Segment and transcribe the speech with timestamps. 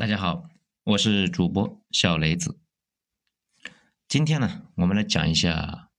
[0.00, 0.48] 大家好，
[0.82, 2.58] 我是主播小雷子。
[4.08, 5.90] 今天呢，我们来讲一下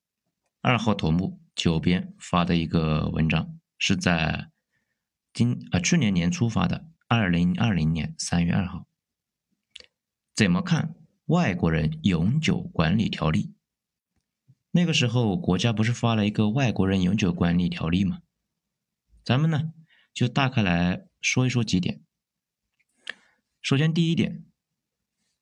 [0.60, 4.50] 二号头目九编发的一个文章，是在
[5.32, 8.88] 今啊去年年初发的，二零二零年三月二号。
[10.34, 10.96] 怎么看
[11.26, 13.54] 外国人永久管理条例？
[14.72, 18.20] 那个时候国家不是发了一个外国人永久管理条例吗？
[19.24, 19.72] 咱们呢
[20.12, 22.01] 就大概来说一说几点。
[23.62, 24.44] 首先，第一点，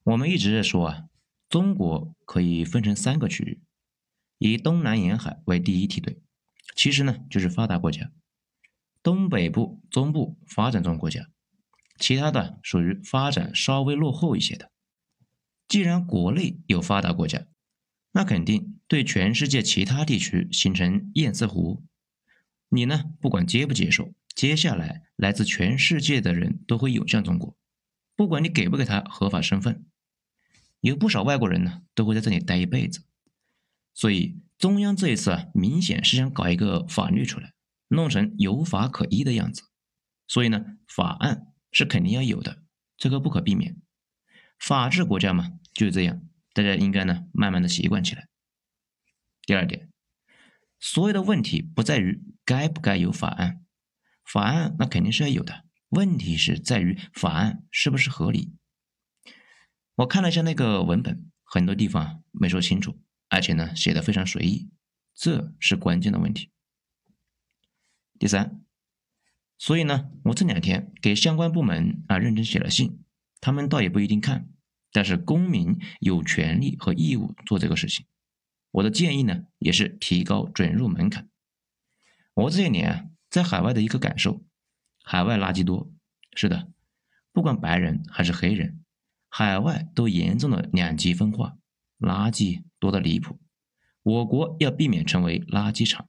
[0.04, 1.04] 我们一直在说啊，
[1.48, 3.62] 中国可以分成三个区域，
[4.36, 6.20] 以东南沿海为第一梯队，
[6.76, 8.12] 其实呢就是发达国家，
[9.02, 11.30] 东北部、中部发展中国家，
[11.98, 14.70] 其他的属于发展稍微落后一些的。
[15.66, 17.46] 既然国内有发达国家，
[18.12, 21.82] 那肯定对全世界其他地区形成堰塞湖。
[22.68, 27.56] 你呢，不管接不接受，接下来来自全世界的人都会涌向中国。
[28.20, 29.86] 不管你给不给他合法身份，
[30.80, 33.02] 有不少外国人呢都会在这里待一辈子。
[33.94, 37.54] 所以中央这一次啊，明显是想搞一个法律出来，
[37.88, 39.62] 弄成有法可依的样子。
[40.28, 42.62] 所以呢，法案是肯定要有的，
[42.98, 43.80] 这个不可避免。
[44.58, 46.20] 法治国家嘛就是这样，
[46.52, 48.28] 大家应该呢慢慢的习惯起来。
[49.46, 49.90] 第二点，
[50.78, 53.64] 所有的问题不在于该不该有法案，
[54.22, 55.64] 法案那肯定是要有的。
[55.90, 58.52] 问题是在于法案是不是合理？
[59.96, 64.70] 我看了一下那个文本，很多地方没说清楚，而且呢写的非常随意，
[65.14, 66.52] 这是关键的问题。
[68.20, 68.62] 第三，
[69.58, 73.02] 所以呢，我这两天给相关部门啊认真写了信，
[73.40, 74.48] 他们倒也不一定看，
[74.92, 78.06] 但是公民有权利和义务做这个事情。
[78.70, 81.28] 我的建议呢，也是提高准入门槛。
[82.34, 84.44] 我这些年啊在海外的一个感受。
[85.10, 85.92] 海外垃圾多，
[86.36, 86.70] 是的，
[87.32, 88.84] 不管白人还是黑人，
[89.28, 91.58] 海外都严重的两极分化，
[91.98, 93.40] 垃圾多的离谱。
[94.04, 96.08] 我国要避免成为垃圾场。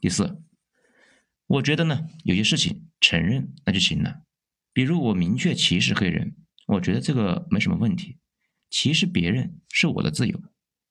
[0.00, 0.42] 第四，
[1.46, 4.22] 我觉得呢，有些事情承认那就行了，
[4.72, 6.34] 比如我明确歧视黑人，
[6.66, 8.18] 我觉得这个没什么问题。
[8.68, 10.42] 歧视别人是我的自由，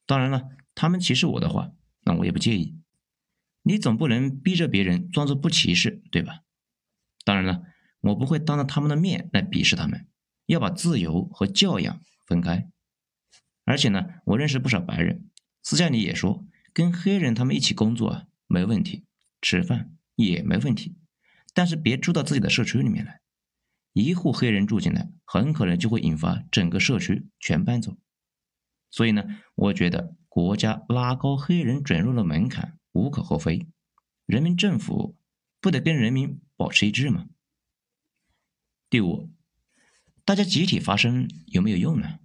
[0.06, 1.74] 当然了，他们歧视我的话，
[2.06, 2.80] 那我也不介意。
[3.64, 6.40] 你总不能逼着别人装作不歧视，对吧？
[7.24, 7.64] 当然了，
[8.02, 10.08] 我不会当着他们的面来鄙视他们，
[10.46, 12.70] 要把自由和教养分开。
[13.66, 15.30] 而且呢，我认识不少白人，
[15.62, 19.06] 私下里也说，跟黑人他们一起工作啊，没问题，
[19.42, 20.98] 吃饭也没问题，
[21.54, 23.22] 但是别住到自己的社区里面来。
[23.94, 27.96] 一户黑人住进来，很可能就会引发整个社区全搬走。
[28.90, 29.24] 所以呢，
[29.56, 33.68] 我觉得国家拉高黑人准入的门槛无可厚非，
[34.26, 35.16] 人民政府
[35.64, 36.42] 不得跟人民。
[36.56, 37.28] 保持一致吗？
[38.90, 39.34] 第五，
[40.24, 42.20] 大家集体发声有没有用呢？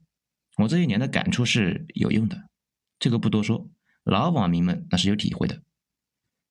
[0.59, 2.49] 我这一年的感触是有用的，
[2.99, 3.71] 这个不多说，
[4.05, 5.63] 老网民们那是有体会的。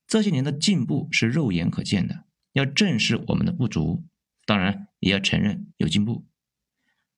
[0.08, 4.06] 这些年的进步是肉眼可见的，要正视我们的不足，
[4.46, 6.26] 当然也要承认有进步。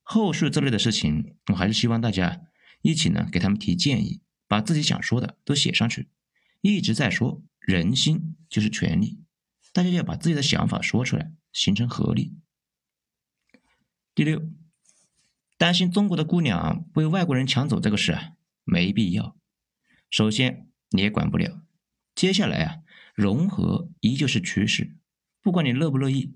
[0.03, 2.41] 后续这类的事情，我还是希望大家
[2.81, 6.09] 一起呢给他们提建议，把自己想说的都写上去。
[6.61, 9.23] 一直在说人心就是权力。
[9.79, 12.35] 大家要把自己的想法说出来，形成合力。
[14.13, 14.41] 第六，
[15.57, 18.33] 担心中国的姑娘被外国人抢走这个事啊，
[18.65, 19.37] 没必要。
[20.09, 21.61] 首先你也管不了，
[22.13, 22.79] 接下来啊，
[23.15, 24.97] 融合依旧是趋势，
[25.41, 26.33] 不管你乐不乐意，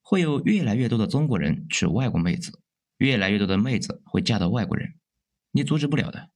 [0.00, 2.62] 会有越来越多的中国人娶外国妹子，
[2.96, 4.94] 越来越多的妹子会嫁到外国人，
[5.50, 6.30] 你阻止不了的，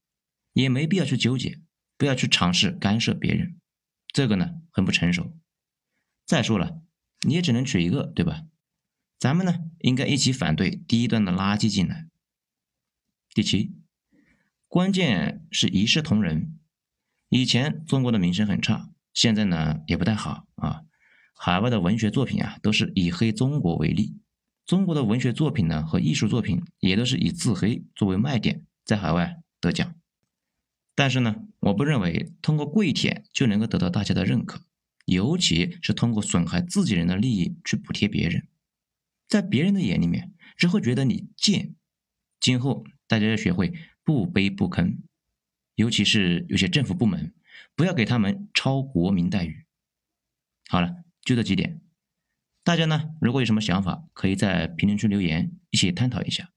[0.53, 1.62] 也没必要去纠结，
[1.97, 3.59] 不要去尝试干涉别人，
[4.09, 5.33] 这个呢很不成熟。
[6.28, 6.83] 再说了，
[7.27, 8.43] 你也只能娶一个，对吧？
[9.19, 12.06] 咱们呢，应该一起反对低端的垃圾进来。
[13.33, 13.72] 第七，
[14.66, 16.55] 关键是一视同仁。
[17.31, 20.83] 以前中国的名声很差，现在呢也不太好啊。
[21.33, 24.19] 海外的文学作品啊，都是以黑中国为例。
[24.66, 29.95] 中国的文学作品呢和艺术作品也都是以自黑作为卖点，在海外得奖。
[30.95, 34.60] 但是呢，我不认为通过跪舔就能够得到大家的认可。
[35.09, 38.47] 尤其是通过损害自己人的利益去补贴别人，
[39.27, 41.75] 在别人的眼里面只会觉得你贱。
[42.39, 43.72] 今后大家要学会
[44.05, 44.99] 不卑不吭，
[45.77, 47.33] 尤其是有些政府部门，
[47.75, 49.65] 不要给他们超国民待遇。
[50.69, 51.81] 好了，就这几点，
[52.63, 56.53] 大家呢如果有什么想法，可以在评论区留言，一起探讨一下。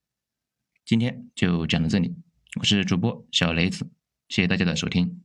[0.86, 2.18] 今天就讲到这里，
[2.60, 3.90] 我是主播小雷子，
[4.28, 5.24] 谢谢大家的收听。